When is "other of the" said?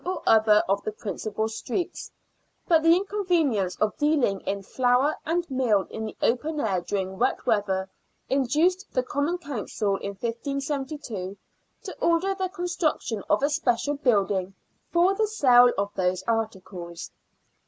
0.31-0.91